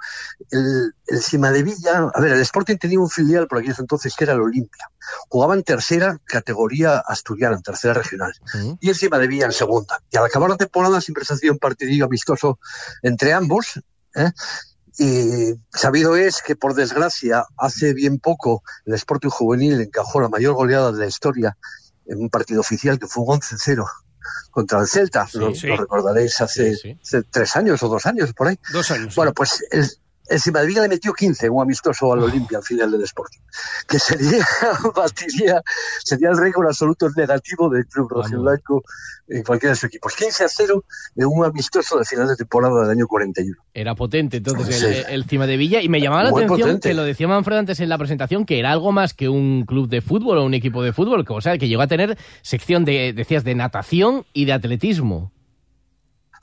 el, 0.51 0.95
el 1.07 1.23
Cima 1.23 1.53
de 1.53 1.63
Villa, 1.63 2.11
a 2.13 2.21
ver, 2.21 2.33
el 2.33 2.41
Sporting 2.41 2.77
tenía 2.77 2.99
un 2.99 3.09
filial 3.09 3.47
por 3.47 3.59
aquellos 3.59 3.79
entonces 3.79 4.15
que 4.17 4.25
era 4.25 4.33
el 4.33 4.41
Olimpia. 4.41 4.91
Jugaba 5.29 5.55
en 5.55 5.63
tercera 5.63 6.19
categoría 6.25 6.99
asturiana, 6.99 7.57
en 7.57 7.63
tercera 7.63 7.95
regional. 7.95 8.33
Y 8.81 8.89
el 8.89 8.97
Cima 8.97 9.19
de 9.19 9.29
Villa 9.29 9.47
en 9.47 9.53
segunda. 9.53 10.03
Y 10.11 10.17
al 10.17 10.25
acabar 10.25 10.51
la 10.51 10.57
temporada 10.57 11.01
siempre 11.01 11.25
se 11.25 11.35
hacía 11.35 11.53
un 11.53 11.59
partidillo 11.59 12.07
amistoso 12.07 12.59
entre 13.03 13.33
ambos. 13.33 13.81
¿eh? 14.17 14.33
Y 15.03 15.55
sabido 15.73 16.15
es 16.15 16.43
que, 16.43 16.57
por 16.57 16.75
desgracia, 16.75 17.47
hace 17.57 17.95
bien 17.95 18.19
poco 18.19 18.63
el 18.85 18.93
Sporting 18.93 19.31
Juvenil 19.31 19.81
encajó 19.81 20.21
la 20.21 20.29
mayor 20.29 20.53
goleada 20.53 20.93
de 20.93 20.99
la 20.99 21.07
historia 21.07 21.57
en 22.05 22.21
un 22.21 22.29
partido 22.29 22.61
oficial 22.61 22.99
que 22.99 23.07
fue 23.07 23.25
un 23.25 23.41
11-0 23.41 23.83
contra 24.51 24.79
el 24.81 24.87
Celta. 24.87 25.27
Sí, 25.27 25.39
lo, 25.39 25.55
sí. 25.55 25.69
lo 25.69 25.77
recordaréis 25.77 26.39
hace, 26.43 26.75
Sí, 26.75 26.81
sí. 26.83 26.99
hace 27.03 27.23
tres 27.23 27.57
años 27.57 27.83
o 27.83 27.89
dos 27.89 28.05
años 28.05 28.35
por 28.35 28.49
ahí. 28.49 28.59
Dos 28.75 28.91
años. 28.91 29.15
Bueno, 29.15 29.33
pues 29.33 29.65
el, 29.71 29.89
el 30.31 30.41
Cima 30.41 30.61
de 30.61 30.67
Villa 30.69 30.83
le 30.83 30.89
metió 30.89 31.13
15 31.13 31.47
en 31.47 31.53
un 31.53 31.63
amistoso 31.63 32.13
al 32.13 32.21
Olimpia 32.23 32.59
al 32.59 32.65
final 32.65 32.91
del 32.91 33.03
Sporting, 33.03 33.41
que 33.87 33.99
sería, 33.99 34.47
batiría, 34.97 35.61
sería 36.05 36.31
el 36.31 36.39
récord 36.39 36.67
absoluto 36.69 37.09
negativo 37.17 37.69
del 37.69 37.87
club 37.87 38.09
rojiblanco 38.11 38.83
en 39.29 39.43
cualquiera 39.43 39.73
de 39.73 39.77
sus 39.77 39.85
equipos. 39.85 40.15
15 40.17 40.45
a 40.45 40.49
0 40.49 40.85
en 41.17 41.27
un 41.27 41.45
amistoso 41.45 41.99
de 41.99 42.05
final 42.05 42.27
de 42.29 42.37
temporada 42.37 42.83
del 42.83 42.91
año 42.91 43.07
41. 43.07 43.57
Era 43.75 43.95
potente 43.95 44.39
entonces 44.39 44.77
Sí. 44.81 44.87
el, 44.87 45.05
el 45.09 45.25
Cima 45.25 45.47
de 45.47 45.57
Villa 45.57 45.83
y 45.83 45.89
me 45.89 46.01
llamaba 46.01 46.25
la 46.25 46.31
Muy 46.31 46.45
atención 46.45 46.69
potente. 46.69 46.89
que 46.89 46.95
lo 46.95 47.03
decía 47.05 47.29
Manfredo 47.29 47.59
antes 47.61 47.81
en 47.81 47.89
la 47.89 47.99
presentación 47.99 48.45
que 48.47 48.59
era 48.59 48.73
algo 48.73 48.93
más 48.93 49.15
que 49.15 49.29
un 49.29 49.65
club 49.67 49.89
de 49.89 50.01
fútbol 50.01 50.39
o 50.39 50.45
un 50.45 50.55
equipo 50.55 50.83
de 50.83 50.93
fútbol, 50.93 51.25
que, 51.27 51.33
o 51.33 51.41
sea, 51.41 51.59
que 51.59 51.69
llegó 51.69 51.83
a 51.83 51.87
tener 51.89 52.17
sección 52.43 52.85
de, 52.85 53.13
decías, 53.13 53.45
de 53.45 53.55
natación 53.55 54.25
y 54.33 54.45
de 54.45 54.53
atletismo. 54.53 55.33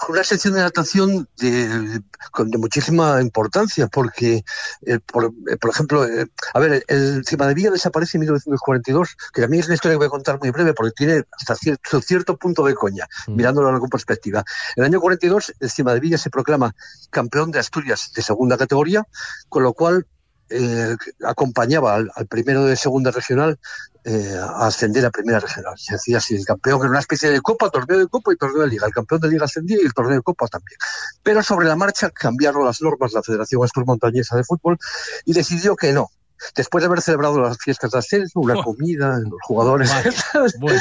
Una 0.10 0.24
sección 0.24 0.54
de 0.54 0.62
natación 0.62 1.28
de, 1.38 2.02
con- 2.32 2.52
de 2.52 2.58
muchísima 2.58 3.20
importancia, 3.22 3.88
porque, 3.88 4.44
eh, 4.86 5.00
por, 5.00 5.34
eh, 5.50 5.58
por 5.58 5.72
ejemplo, 5.72 6.06
eh, 6.06 6.28
a 6.54 6.60
ver, 6.60 6.86
el 6.88 7.26
Cima 7.26 7.48
de 7.48 7.54
Villa 7.56 7.72
desaparece 7.72 8.18
en 8.18 8.22
1942, 8.22 9.18
que 9.34 9.42
también 9.42 9.62
es 9.62 9.68
una 9.68 9.76
historia 9.76 9.94
que 9.96 9.98
voy 9.98 10.08
a 10.08 10.12
contar 10.12 10.40
muy 10.40 10.52
breve, 10.52 10.74
porque 10.74 10.92
tiene 10.96 11.24
hasta 11.32 11.56
cierto, 11.56 12.00
cierto 12.02 12.38
punto 12.38 12.64
de 12.64 12.76
coña, 12.76 13.08
Mm. 13.28 13.36
mirándolo 13.36 13.80
con 13.80 13.90
perspectiva. 13.90 14.44
En 14.76 14.84
el 14.84 14.86
año 14.92 15.02
42, 15.02 15.54
el 15.60 15.70
Cima 15.72 15.94
de 15.94 16.00
Villa 16.00 16.18
se 16.18 16.30
proclama 16.30 16.76
campeón 17.10 17.52
de 17.52 17.60
Asturias 17.60 18.12
de 18.16 18.22
segunda 18.22 18.58
categoría, 18.58 19.06
con 19.50 19.64
lo 19.64 19.74
cual 19.74 20.06
eh, 20.50 20.96
acompañaba 21.24 21.96
al, 21.96 22.28
primero 22.28 22.66
de 22.66 22.76
segunda 22.76 23.12
regional 23.12 23.60
eh, 24.04 24.38
a 24.40 24.68
ascender 24.68 25.06
a 25.06 25.12
primera 25.12 25.40
regional. 25.40 25.74
Se 25.78 25.96
hacía 25.96 26.18
así, 26.18 26.36
el 26.36 26.46
campeón 26.46 26.80
era 26.82 26.90
una 26.90 27.00
especie 27.00 27.30
de 27.30 27.42
copa, 27.42 27.70
torneo 27.70 28.00
de 28.00 28.08
copa 28.08 28.34
y 28.34 28.38
torneo 28.38 28.62
de 28.62 28.70
liga. 28.70 28.88
El 28.88 28.94
campeón 28.94 29.22
de 29.22 29.30
liga 29.30 29.46
ascendía 29.46 29.78
y 29.82 29.86
el 29.86 29.94
torneo 29.94 30.16
de 30.16 30.22
copa 30.22 30.48
también. 30.48 30.78
Pero 31.24 31.44
sobre 31.44 31.68
la 31.68 31.76
marcha 31.76 32.10
cambiaron 32.10 32.66
las 32.66 32.82
normas 32.82 33.14
la 33.14 33.24
Federación 33.24 33.64
Astur 33.64 33.86
Montañesa 33.86 34.36
de 34.38 34.44
Fútbol 34.44 34.78
y 35.26 35.34
decidió 35.34 35.76
que 35.76 35.92
no, 35.92 36.10
después 36.56 36.82
de 36.82 36.88
haber 36.88 37.02
celebrado 37.02 37.40
las 37.42 37.58
fiestas 37.58 37.92
de 37.92 38.00
ascenso, 38.00 38.40
una 38.40 38.62
comida, 38.62 39.20
los 39.20 39.40
jugadores, 39.42 39.90
Vale, 39.90 40.12
bueno. 40.60 40.80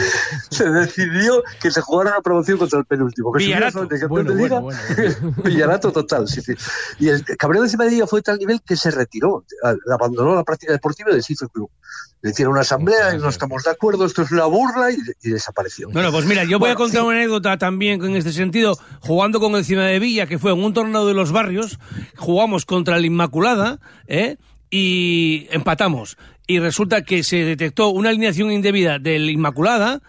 se 0.50 0.70
decidió 0.70 1.42
que 1.60 1.70
se 1.70 1.80
jugara 1.80 2.10
la 2.10 2.20
promoción 2.20 2.58
contra 2.58 2.78
el 2.78 2.84
penúltimo. 2.84 3.32
Que 3.32 3.44
Villarato. 3.44 3.86
Bueno, 4.08 4.32
de 4.32 4.42
liga. 4.42 4.60
bueno. 4.60 4.78
Villarato 5.44 5.92
total, 5.92 6.28
sí, 6.28 6.40
sí. 6.40 6.54
Y 6.98 7.08
el 7.08 7.24
cabreo 7.38 7.62
de 7.62 7.68
Cimadilla 7.68 8.06
fue 8.06 8.20
de 8.20 8.24
tal 8.24 8.38
nivel 8.38 8.60
que 8.62 8.76
se 8.76 8.90
retiró, 8.90 9.44
abandonó 9.90 10.34
la 10.34 10.44
práctica 10.44 10.72
deportiva 10.72 11.10
y 11.10 11.16
deshizo 11.16 11.44
el 11.44 11.50
club. 11.50 11.70
Le 12.22 12.30
hicieron 12.30 12.52
una 12.52 12.62
asamblea 12.62 13.14
y 13.14 13.18
no 13.18 13.28
estamos 13.28 13.62
de 13.64 13.70
acuerdo, 13.70 14.06
esto 14.06 14.22
es 14.22 14.32
una 14.32 14.46
burla 14.46 14.90
y, 14.90 14.96
y 15.22 15.30
desapareció. 15.30 15.88
Bueno, 15.90 16.10
pues 16.10 16.24
mira, 16.24 16.44
yo 16.44 16.58
voy 16.58 16.70
a 16.70 16.74
contar 16.74 17.02
sí. 17.02 17.06
una 17.06 17.16
anécdota 17.16 17.56
también 17.58 18.02
en 18.04 18.16
este 18.16 18.32
sentido, 18.32 18.76
jugando 19.00 19.38
con 19.38 19.54
el 19.54 19.64
Cima 19.64 19.84
de 19.84 19.98
Villa, 19.98 20.26
que 20.26 20.38
fue 20.38 20.52
en 20.52 20.62
un 20.62 20.72
torneo 20.72 21.06
de 21.06 21.14
los 21.14 21.32
barrios, 21.32 21.78
jugamos 22.16 22.64
contra 22.64 22.96
el 22.96 23.04
Inmaculada, 23.04 23.78
¿eh? 24.06 24.36
Y 24.70 25.46
empatamos. 25.50 26.16
Y 26.46 26.58
resulta 26.58 27.02
que 27.02 27.22
se 27.22 27.38
detectó 27.44 27.88
una 27.88 28.10
alineación 28.10 28.52
indebida 28.52 28.98
del 28.98 29.30
Inmaculada. 29.30 30.00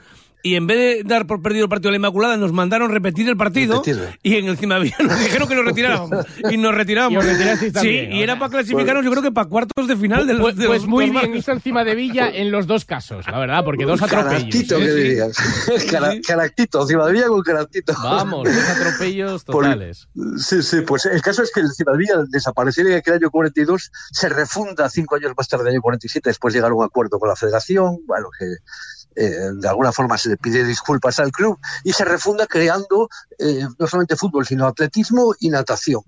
Y 0.47 0.55
en 0.55 0.65
vez 0.67 0.77
de 0.77 1.03
dar 1.03 1.27
por 1.27 1.41
perdido 1.41 1.65
el 1.65 1.69
partido 1.69 1.89
de 1.89 1.93
la 1.93 1.97
Inmaculada, 1.97 2.37
nos 2.37 2.53
mandaron 2.53 2.91
repetir 2.91 3.27
el 3.27 3.35
partido. 3.37 3.75
Repetirlo. 3.75 4.05
Y 4.23 4.35
en 4.37 4.45
el 4.47 4.57
Cima 4.57 4.75
de 4.75 4.81
Villa 4.83 4.95
nos 5.01 5.19
dijeron 5.23 5.47
que 5.47 5.55
nos 5.55 5.65
retiráramos. 5.65 6.09
Y 6.49 6.57
nos 6.57 6.73
retiramos. 6.73 7.25
Y 7.25 7.71
también, 7.71 8.05
Sí, 8.05 8.11
y 8.11 8.17
¿no? 8.17 8.23
era 8.23 8.39
para 8.39 8.51
clasificarnos, 8.51 9.03
yo 9.03 9.11
creo 9.11 9.23
que 9.23 9.31
para 9.31 9.49
cuartos 9.49 9.87
de 9.87 9.97
final 9.97 10.25
de 10.25 10.33
los, 10.33 10.41
Pues, 10.41 10.55
de 10.55 10.67
pues 10.67 10.81
los- 10.81 10.89
muy 10.89 11.05
de 11.05 11.11
bien 11.11 11.35
hizo 11.35 11.51
encima 11.51 11.83
de 11.83 11.95
Villa 11.95 12.29
en 12.33 12.51
los 12.51 12.65
dos 12.67 12.85
casos, 12.85 13.25
la 13.27 13.39
verdad, 13.39 13.63
porque 13.65 13.83
dos 13.85 14.01
atropellos. 14.01 14.33
Caractito, 14.33 14.75
¿eh? 14.77 14.79
que 14.79 14.91
Sí. 14.91 14.97
dirías. 15.01 15.37
Cara- 15.91 16.13
Caractito, 16.25 16.87
Cimadilla 16.87 17.27
con 17.27 17.41
caractito. 17.41 17.93
Vamos, 18.01 18.43
dos 18.45 18.69
atropellos 18.69 19.43
Por- 19.43 19.65
totales. 19.65 20.07
Sí, 20.37 20.61
sí, 20.63 20.81
pues 20.81 21.05
el 21.05 21.21
caso 21.21 21.43
es 21.43 21.51
que 21.53 21.59
el 21.61 21.67
Cimadilla 21.75 22.23
desapareció 22.29 22.87
en 22.87 22.93
aquel 22.95 23.15
año 23.15 23.29
42, 23.31 23.91
se 24.11 24.29
refunda 24.29 24.89
cinco 24.89 25.15
años 25.15 25.33
más 25.37 25.47
tarde, 25.47 25.63
el 25.65 25.69
año 25.75 25.81
47, 25.81 26.29
después 26.29 26.53
llegar 26.53 26.71
a 26.71 26.73
un 26.73 26.83
acuerdo 26.85 27.19
con 27.19 27.27
la 27.29 27.35
federación, 27.35 27.97
bueno, 28.05 28.27
que 28.37 28.45
eh, 29.17 29.51
de 29.53 29.67
alguna 29.67 29.91
forma 29.91 30.17
se 30.17 30.29
le 30.29 30.37
pide 30.37 30.63
disculpas 30.63 31.19
al 31.19 31.31
club 31.31 31.59
y 31.83 31.91
se 31.91 32.05
refunda 32.05 32.45
creando 32.45 33.09
eh, 33.39 33.67
no 33.79 33.87
solamente 33.87 34.15
fútbol, 34.15 34.45
sino 34.45 34.67
atletismo 34.67 35.33
y 35.39 35.49
natación. 35.49 36.01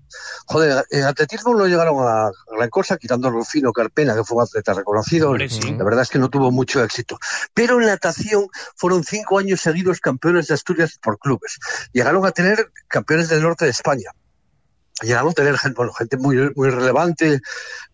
Joder, 0.46 0.84
en 0.90 1.04
atletismo 1.04 1.54
no 1.54 1.66
llegaron 1.66 1.96
a 2.06 2.30
gran 2.52 2.70
cosa, 2.70 2.96
quitando 2.96 3.28
a 3.28 3.30
Rufino 3.30 3.72
Carpena, 3.72 4.14
que 4.14 4.22
fue 4.22 4.36
un 4.36 4.44
atleta 4.44 4.74
reconocido. 4.74 5.30
Hombre, 5.30 5.48
sí. 5.48 5.74
La 5.76 5.84
verdad 5.84 6.02
es 6.02 6.08
que 6.08 6.18
no 6.18 6.30
tuvo 6.30 6.52
mucho 6.52 6.82
éxito. 6.84 7.18
Pero 7.52 7.80
en 7.80 7.86
natación 7.86 8.46
fueron 8.76 9.02
cinco 9.02 9.38
años 9.38 9.60
seguidos 9.60 10.00
campeones 10.00 10.46
de 10.46 10.54
Asturias 10.54 10.98
por 11.02 11.18
clubes. 11.18 11.58
Llegaron 11.92 12.24
a 12.26 12.30
tener 12.30 12.70
campeones 12.88 13.28
del 13.28 13.42
norte 13.42 13.64
de 13.64 13.72
España. 13.72 14.12
Llegaron 15.02 15.30
a 15.30 15.32
tener 15.32 15.56
gente, 15.58 15.76
bueno, 15.76 15.92
gente 15.92 16.16
muy, 16.16 16.52
muy 16.54 16.70
relevante, 16.70 17.40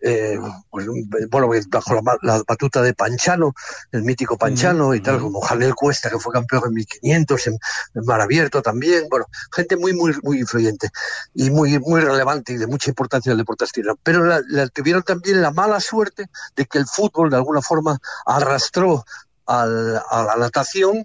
eh, 0.00 0.38
pues, 0.70 0.86
bueno, 1.30 1.48
bajo 1.68 1.94
la, 1.94 2.02
la 2.22 2.42
batuta 2.46 2.82
de 2.82 2.94
Panchano, 2.94 3.54
el 3.92 4.02
mítico 4.02 4.36
Panchano 4.36 4.94
y 4.94 5.00
tal, 5.00 5.20
como 5.20 5.40
Janel 5.40 5.74
Cuesta, 5.74 6.10
que 6.10 6.18
fue 6.18 6.32
campeón 6.32 6.62
en 6.66 6.74
1500, 6.74 7.46
en, 7.46 7.58
en 7.94 8.04
Mar 8.04 8.20
Abierto 8.20 8.60
también, 8.62 9.06
bueno, 9.08 9.26
gente 9.54 9.76
muy, 9.76 9.92
muy, 9.92 10.14
muy 10.22 10.40
influyente 10.40 10.90
y 11.34 11.50
muy, 11.50 11.78
muy 11.78 12.00
relevante 12.00 12.52
y 12.52 12.56
de 12.56 12.66
mucha 12.66 12.90
importancia 12.90 13.30
en 13.30 13.32
el 13.34 13.38
deporte 13.38 13.64
asturiano. 13.64 13.98
Pero 14.02 14.24
la, 14.24 14.40
la- 14.48 14.68
tuvieron 14.68 15.02
también 15.02 15.40
la 15.42 15.50
mala 15.52 15.80
suerte 15.80 16.26
de 16.56 16.66
que 16.66 16.78
el 16.78 16.86
fútbol 16.86 17.30
de 17.30 17.36
alguna 17.36 17.62
forma 17.62 17.98
arrastró 18.26 19.04
al- 19.46 20.02
a 20.10 20.24
la 20.24 20.36
natación 20.36 21.04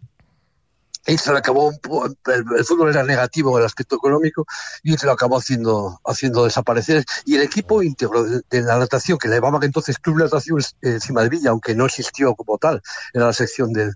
y 1.07 1.17
se 1.17 1.31
lo 1.31 1.37
acabó 1.37 1.71
el, 1.71 2.45
el 2.57 2.65
fútbol 2.65 2.89
era 2.89 3.03
negativo 3.03 3.55
en 3.57 3.61
el 3.61 3.65
aspecto 3.65 3.95
económico 3.95 4.45
y 4.83 4.97
se 4.97 5.05
lo 5.05 5.13
acabó 5.13 5.37
haciendo 5.37 5.99
haciendo 6.05 6.43
desaparecer. 6.43 7.03
Y 7.25 7.35
el 7.35 7.41
equipo 7.41 7.81
íntegro 7.81 8.23
de, 8.23 8.61
la 8.61 8.77
natación 8.77 9.17
que 9.17 9.27
le 9.27 9.35
llamaban 9.35 9.63
entonces 9.63 9.97
Club 9.97 10.17
Natación 10.17 10.61
eh, 10.81 10.99
Cima 10.99 11.23
de 11.23 11.29
Villa 11.29 11.49
aunque 11.49 11.75
no 11.75 11.85
existió 11.85 12.35
como 12.35 12.57
tal 12.57 12.81
era 13.13 13.25
la 13.25 13.33
sección 13.33 13.73
del 13.73 13.95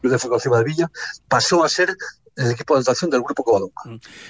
Club 0.00 0.12
de 0.12 0.18
Fútbol 0.18 0.40
Cima 0.40 0.58
de 0.58 0.64
Villa 0.64 0.90
pasó 1.28 1.64
a 1.64 1.68
ser 1.68 1.96
el 2.36 2.50
equipo 2.50 2.74
de 2.74 2.80
natación 2.80 3.10
del 3.10 3.22
grupo 3.22 3.42
Covadonga 3.42 3.74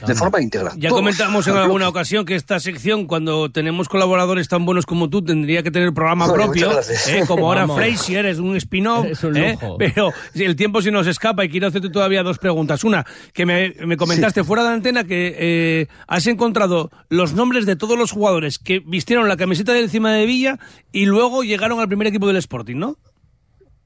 de 0.06 0.14
forma 0.14 0.40
íntegra 0.40 0.72
Ya 0.76 0.88
Todos. 0.90 1.00
comentamos 1.00 1.46
en 1.48 1.54
Al 1.56 1.64
alguna 1.64 1.88
ocasión 1.88 2.24
que 2.24 2.34
esta 2.36 2.60
sección, 2.60 3.06
cuando 3.06 3.50
tenemos 3.50 3.88
colaboradores 3.88 4.48
tan 4.48 4.64
buenos 4.64 4.86
como 4.86 5.10
tú, 5.10 5.22
tendría 5.24 5.62
que 5.62 5.70
tener 5.70 5.92
programa 5.92 6.26
Joder, 6.26 6.44
propio. 6.46 6.70
¿eh? 7.08 7.24
como 7.26 7.46
ahora 7.48 7.62
Vamos. 7.62 7.76
Frasier, 7.76 8.26
es 8.26 8.38
un 8.38 8.56
spin-off, 8.56 9.06
¿eh? 9.34 9.58
pero 9.78 10.12
el 10.34 10.54
tiempo 10.56 10.80
se 10.82 10.90
nos 10.90 11.06
escapa 11.06 11.44
y 11.44 11.48
quiero 11.48 11.66
hacerte 11.66 11.90
todavía 11.90 12.22
dos 12.22 12.38
preguntas. 12.38 12.84
Una, 12.84 13.04
que 13.32 13.44
me, 13.44 13.74
me 13.84 13.96
comentaste 13.96 14.44
fuera 14.44 14.62
de 14.62 14.68
antena 14.70 15.04
que 15.04 15.34
eh, 15.38 15.86
has 16.06 16.26
encontrado 16.26 16.90
los 17.08 17.32
nombres 17.32 17.66
de 17.66 17.76
todos 17.76 17.98
los 17.98 18.12
jugadores 18.12 18.58
que 18.58 18.80
vistieron 18.80 19.28
la 19.28 19.36
camiseta 19.36 19.72
del 19.72 19.90
Cima 19.90 20.12
de 20.12 20.26
Villa 20.26 20.58
y 20.92 21.06
luego 21.06 21.42
llegaron 21.42 21.80
al 21.80 21.88
primer 21.88 22.06
equipo 22.06 22.26
del 22.28 22.36
Sporting, 22.36 22.76
¿no? 22.76 22.96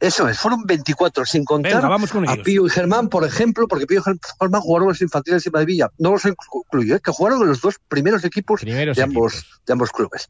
Eso 0.00 0.26
es, 0.28 0.38
fueron 0.38 0.64
24 0.64 1.26
sin 1.26 1.44
contar 1.44 1.74
Venga, 1.74 1.88
vamos 1.88 2.10
con 2.10 2.26
a. 2.26 2.36
Pío 2.36 2.66
y 2.66 2.70
Germán, 2.70 3.10
por 3.10 3.22
ejemplo, 3.24 3.68
porque 3.68 3.86
Pío 3.86 4.00
y 4.00 4.18
Germán 4.40 4.62
jugaron 4.62 4.88
los 4.88 5.02
infantiles 5.02 5.44
de 5.44 5.64
Villa. 5.66 5.90
No 5.98 6.12
los 6.12 6.24
incluyo, 6.24 6.96
¿eh? 6.96 7.00
que 7.04 7.12
jugaron 7.12 7.42
en 7.42 7.48
los 7.48 7.60
dos 7.60 7.76
primeros 7.86 8.24
equipos 8.24 8.62
Primeros 8.62 8.96
de, 8.96 9.02
ambos, 9.02 9.34
equipos. 9.34 9.60
de 9.66 9.72
ambos 9.74 9.90
clubes. 9.90 10.28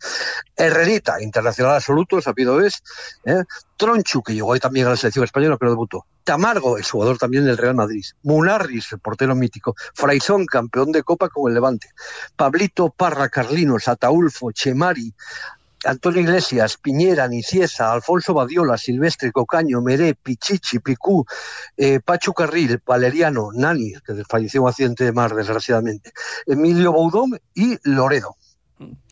Herrerita, 0.56 1.22
internacional 1.22 1.76
absoluto, 1.76 2.20
sabido 2.20 2.60
es. 2.60 2.82
¿eh? 3.24 3.44
Tronchu, 3.76 4.22
que 4.22 4.34
llegó 4.34 4.52
ahí 4.52 4.60
también 4.60 4.88
a 4.88 4.90
la 4.90 4.96
selección 4.96 5.24
española, 5.24 5.56
pero 5.56 5.70
debutó. 5.70 6.04
Tamargo, 6.24 6.76
el 6.76 6.84
jugador 6.84 7.18
también 7.18 7.44
del 7.44 7.56
Real 7.56 7.76
Madrid. 7.76 8.04
Munarris, 8.24 8.92
el 8.92 8.98
portero 8.98 9.36
mítico. 9.36 9.76
Fraisón, 9.94 10.46
campeón 10.46 10.90
de 10.90 11.04
Copa 11.04 11.28
con 11.28 11.48
el 11.48 11.54
Levante. 11.54 11.88
Pablito 12.34 12.90
Parra, 12.90 13.28
Carlinos, 13.28 13.86
Ataulfo, 13.86 14.50
Chemari, 14.50 15.14
Antonio 15.84 16.20
Iglesias, 16.20 16.76
Piñera, 16.76 17.26
Niciesa, 17.28 17.92
Alfonso 17.92 18.34
Badiola, 18.34 18.76
Silvestre, 18.76 19.32
Cocaño, 19.32 19.80
Meré, 19.80 20.14
Pichichi, 20.14 20.78
Picú, 20.80 21.24
eh, 21.76 22.00
Pachu 22.00 22.32
Carril, 22.32 22.82
Valeriano, 22.84 23.50
Nani, 23.54 23.94
que 24.04 24.24
falleció 24.28 24.58
en 24.58 24.62
un 24.64 24.68
accidente 24.68 25.04
de 25.04 25.12
mar, 25.12 25.34
desgraciadamente, 25.34 26.12
Emilio 26.46 26.92
Boudón 26.92 27.38
y 27.54 27.78
Loredo. 27.84 28.36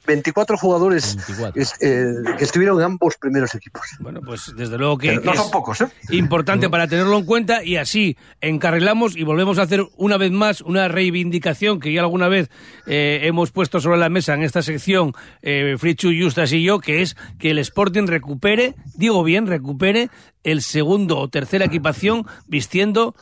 24 0.08 0.56
jugadores 0.56 1.14
24. 1.16 1.62
es- 1.62 1.74
eh, 1.80 2.12
que 2.36 2.44
estuvieron 2.44 2.78
en 2.78 2.84
ambos 2.86 3.16
primeros 3.18 3.54
equipos. 3.54 3.82
Bueno, 4.00 4.20
pues 4.24 4.52
desde 4.56 4.76
luego 4.78 4.98
que, 4.98 5.14
no 5.14 5.20
que 5.22 5.36
son 5.36 5.46
es 5.46 5.52
pocos, 5.52 5.80
¿eh? 5.82 5.88
importante 6.10 6.68
para 6.70 6.88
tenerlo 6.88 7.16
en 7.18 7.24
cuenta 7.24 7.62
y 7.62 7.76
así 7.76 8.16
encarrilamos 8.40 9.16
y 9.16 9.22
volvemos 9.22 9.58
a 9.58 9.62
hacer 9.62 9.84
una 9.96 10.16
vez 10.16 10.32
más 10.32 10.62
una 10.62 10.88
reivindicación 10.88 11.78
que 11.78 11.92
ya 11.92 12.00
alguna 12.00 12.28
vez 12.28 12.48
eh, 12.86 13.20
hemos 13.24 13.50
puesto 13.52 13.80
sobre 13.80 13.98
la 13.98 14.08
mesa 14.08 14.34
en 14.34 14.42
esta 14.42 14.62
sección 14.62 15.12
eh, 15.42 15.76
Frichu, 15.78 16.08
Justas 16.18 16.52
y 16.52 16.62
yo, 16.62 16.80
que 16.80 17.02
es 17.02 17.14
que 17.38 17.50
el 17.50 17.58
Sporting 17.58 18.06
recupere, 18.06 18.74
digo 18.94 19.22
bien, 19.22 19.46
recupere 19.46 20.08
el 20.42 20.62
segundo 20.62 21.18
o 21.18 21.28
tercera 21.28 21.66
equipación 21.66 22.24
vistiendo 22.46 23.14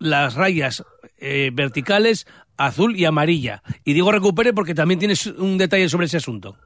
las 0.00 0.34
rayas 0.34 0.82
eh, 1.18 1.50
verticales 1.52 2.26
azul 2.56 2.96
y 2.96 3.04
amarilla. 3.04 3.62
Y 3.84 3.92
digo 3.92 4.12
recupere 4.12 4.52
porque 4.52 4.74
también 4.74 4.98
tienes 4.98 5.26
un 5.26 5.58
detalle 5.58 5.88
sobre 5.88 6.06
ese 6.06 6.18
asunto. 6.18 6.56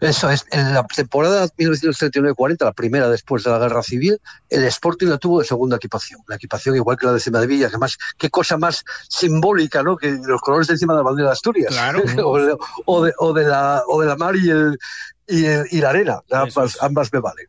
Eso 0.00 0.28
es, 0.28 0.44
en 0.50 0.74
la 0.74 0.84
temporada 0.84 1.46
1939-40, 1.56 2.64
la 2.64 2.72
primera 2.72 3.08
después 3.08 3.44
de 3.44 3.50
la 3.50 3.58
guerra 3.58 3.82
civil, 3.82 4.20
el 4.50 4.64
Sporting 4.64 5.06
la 5.06 5.18
tuvo 5.18 5.40
de 5.40 5.46
segunda 5.46 5.76
equipación. 5.76 6.20
La 6.26 6.36
equipación 6.36 6.76
igual 6.76 6.98
que 6.98 7.06
la 7.06 7.12
de 7.12 7.20
Cima 7.20 7.40
de 7.40 7.46
Villa, 7.46 7.70
que 7.70 7.78
más, 7.78 7.96
qué 8.18 8.28
cosa 8.28 8.58
más 8.58 8.84
simbólica, 9.08 9.82
¿no? 9.82 9.96
Que 9.96 10.18
los 10.22 10.40
colores 10.40 10.66
de 10.66 10.74
encima 10.74 10.92
de 10.92 10.98
la 10.98 11.04
bandera 11.04 11.28
de 11.28 11.32
Asturias. 11.32 11.72
Claro. 11.72 12.02
o, 12.24 12.38
de, 12.38 12.56
o, 12.84 13.04
de, 13.04 13.12
o, 13.18 13.32
de 13.32 13.44
la, 13.44 13.82
o 13.88 14.00
de 14.00 14.06
la 14.06 14.16
mar 14.16 14.36
y 14.36 14.50
el, 14.50 14.78
y, 15.28 15.80
la 15.80 15.90
arena. 15.90 16.20
Ambas, 16.30 16.76
ambas 16.82 17.12
me 17.12 17.20
valen. 17.20 17.46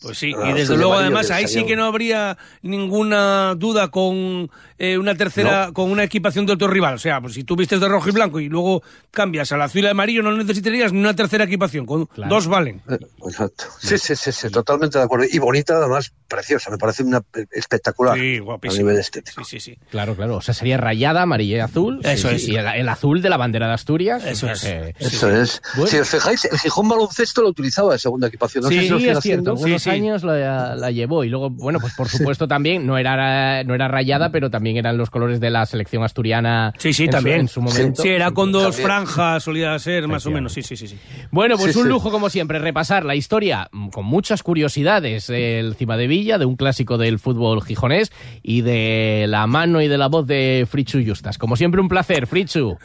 Pues 0.00 0.16
sí, 0.16 0.32
Ah, 0.36 0.50
y 0.50 0.52
desde 0.52 0.62
azul 0.62 0.76
y 0.76 0.78
luego 0.78 0.94
además 0.94 1.30
ahí 1.32 1.48
sí 1.48 1.66
que 1.66 1.74
no 1.74 1.84
habría 1.86 2.38
ninguna 2.62 3.54
duda 3.56 3.88
con 3.88 4.48
eh, 4.78 4.96
una 4.96 5.16
tercera, 5.16 5.70
con 5.72 5.90
una 5.90 6.04
equipación 6.04 6.46
de 6.46 6.52
otro 6.52 6.68
rival. 6.68 6.94
O 6.94 6.98
sea, 6.98 7.20
pues 7.20 7.34
si 7.34 7.42
tú 7.42 7.56
vistes 7.56 7.80
de 7.80 7.88
rojo 7.88 8.08
y 8.08 8.12
blanco 8.12 8.38
y 8.38 8.48
luego 8.48 8.82
cambias 9.10 9.50
al 9.50 9.60
azul 9.62 9.80
y 9.82 9.86
al 9.86 9.90
amarillo, 9.92 10.22
no 10.22 10.30
necesitarías 10.36 10.92
ni 10.92 11.00
una 11.00 11.14
tercera 11.16 11.44
equipación, 11.44 11.84
con 11.84 12.06
Claro. 12.06 12.32
dos 12.32 12.46
valen. 12.46 12.80
Eh, 12.88 12.98
Exacto. 13.26 13.64
Sí, 13.80 13.98
sí, 13.98 14.14
sí, 14.14 14.30
sí, 14.30 14.50
totalmente 14.50 14.98
de 14.98 15.04
acuerdo. 15.04 15.26
Y 15.30 15.38
bonita, 15.40 15.74
además, 15.76 16.12
preciosa. 16.28 16.70
Me 16.70 16.78
parece 16.78 17.02
una 17.02 17.18
eh, 17.34 17.46
espectacular 17.50 18.14
Sí, 18.16 18.38
a 18.38 18.72
nivel 18.72 18.98
estético. 18.98 19.42
Sí, 19.44 19.58
sí, 19.58 19.72
sí. 19.72 19.78
Claro, 19.90 20.14
claro. 20.14 20.36
O 20.36 20.40
sea, 20.40 20.54
sería 20.54 20.76
rayada, 20.76 21.22
amarilla 21.22 21.56
y 21.56 21.60
azul. 21.60 22.00
Eso 22.04 22.28
Sí, 22.28 22.34
es. 22.36 22.44
sí, 22.44 22.52
Y 22.52 22.56
el, 22.56 22.66
el 22.66 22.88
azul 22.88 23.20
de 23.20 23.28
la 23.30 23.36
bandera 23.36 23.66
de 23.66 23.74
Asturias. 23.74 24.24
Eso 24.24 24.48
es. 24.48 24.60
que- 24.62 24.94
Eso 25.00 25.28
es. 25.30 25.60
Bueno. 25.74 25.90
Si 25.90 25.96
os 25.98 26.08
fijáis, 26.08 26.44
el 26.44 26.58
Gijón 26.58 26.87
baloncesto 26.88 27.42
lo 27.42 27.48
utilizaba 27.48 27.92
de 27.92 27.98
segunda 27.98 28.28
equipación. 28.28 28.64
No 28.64 28.70
Sí, 28.70 28.76
sé 28.76 28.82
si 28.82 28.88
lo 28.88 28.96
Sí, 28.96 29.00
sigue 29.02 29.12
es 29.12 29.20
cierto. 29.20 29.50
Algunos 29.50 29.70
Sí, 29.70 29.78
sí. 29.78 29.90
años 29.90 30.22
la, 30.24 30.74
la 30.76 30.90
llevó. 30.90 31.24
Y 31.24 31.28
luego, 31.28 31.50
bueno, 31.50 31.78
pues 31.80 31.94
por 31.94 32.08
supuesto 32.08 32.48
también, 32.48 32.86
no 32.86 32.98
era, 32.98 33.62
no 33.64 33.74
era 33.74 33.88
rayada, 33.88 34.30
pero 34.30 34.50
también 34.50 34.76
eran 34.76 34.96
los 34.96 35.10
colores 35.10 35.40
de 35.40 35.50
la 35.50 35.66
selección 35.66 36.02
asturiana. 36.04 36.72
Sí, 36.78 36.92
sí, 36.92 37.04
en 37.04 37.10
su- 37.10 37.16
también. 37.16 37.40
en 37.40 37.48
su 37.48 37.60
momento. 37.62 38.02
Sí, 38.02 38.08
era 38.08 38.30
con 38.32 38.52
dos 38.52 38.62
También. 38.76 38.84
franjas, 38.86 39.42
solía 39.42 39.78
ser, 39.78 40.08
más 40.08 40.24
o 40.26 40.30
menos. 40.30 40.52
Sí, 40.52 40.62
sí, 40.62 40.76
sí. 40.76 40.88
sí. 40.88 40.98
Bueno, 41.30 41.56
pues 41.56 41.72
Sí, 41.72 41.78
un 41.78 41.84
sí. 41.84 41.90
lujo 41.90 42.10
como 42.10 42.30
siempre, 42.30 42.58
repasar 42.58 43.04
la 43.04 43.14
historia 43.14 43.68
mm, 43.72 43.88
con 43.88 44.04
muchas 44.06 44.42
curiosidades 44.42 45.26
del 45.26 45.74
Cima 45.74 45.96
de 45.96 46.06
Villa, 46.06 46.38
de 46.38 46.44
un 46.44 46.56
clásico 46.56 46.98
del 46.98 47.18
fútbol 47.18 47.62
gijonés 47.62 48.10
y 48.42 48.62
de 48.62 49.26
la 49.28 49.46
mano 49.46 49.80
y 49.82 49.88
de 49.88 49.98
la 49.98 50.08
voz 50.08 50.26
de 50.26 50.66
Frichu 50.70 51.00
Justas. 51.06 51.38
Como 51.38 51.56
siempre, 51.56 51.80
un 51.80 51.88
placer, 51.88 52.26
Frichu. 52.26 52.76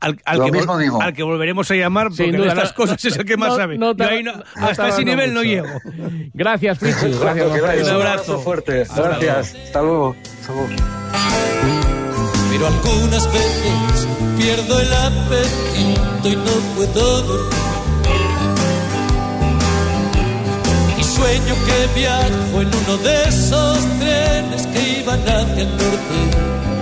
Al, 0.00 0.20
al 0.24 0.36
que, 0.38 0.44
vol- 0.44 0.52
mismo 0.52 0.78
digo. 0.78 1.00
al 1.00 1.12
que 1.14 1.22
volveremos 1.22 1.70
a 1.70 1.74
llamar, 1.74 2.08
porque 2.08 2.24
Sin 2.24 2.32
de 2.32 2.38
duda, 2.38 2.48
estas 2.52 2.70
no- 2.70 2.74
cosas 2.76 3.04
es 3.04 3.16
el 3.16 3.24
que 3.24 3.36
más 3.36 3.48
no- 3.50 3.56
sabe. 3.56 3.78
no 3.78 3.96
Yo 3.96 4.04
ahí 4.08 4.22
no- 4.22 4.32
no 4.34 4.42
hasta 4.66 4.88
ese 4.88 5.04
nivel 5.04 5.32
no 5.32 5.40
mucho. 5.40 5.50
llego. 5.50 5.80
Gracias, 6.34 6.78
Pichu. 6.78 7.18
Gracias, 7.20 7.48
Manfredo. 7.48 7.84
Un 7.88 7.94
abrazo 7.94 8.38
fuerte. 8.40 8.84
Gracias. 8.94 9.54
Hasta 9.66 9.82
luego. 9.82 10.16
Hasta 10.40 10.52
luego. 10.52 10.68
Pero 12.50 12.66
algunas 12.68 13.32
veces 13.32 14.08
pierdo 14.38 14.80
el 14.80 14.92
apetito 14.92 16.28
y 16.28 16.36
no 16.36 16.74
puedo 16.76 17.22
dormir. 17.22 17.54
Y 20.98 21.02
sueño 21.04 21.54
que 21.66 22.00
viajo 22.00 22.60
en 22.62 22.68
uno 22.68 22.96
de 22.98 23.24
esos 23.28 23.78
trenes 23.98 24.66
que 24.68 25.00
iban 25.00 25.20
hacia 25.22 25.62
el 25.62 25.70
norte. 25.70 26.73